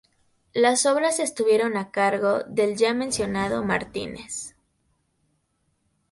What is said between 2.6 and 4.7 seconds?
ya mencionado Martínez.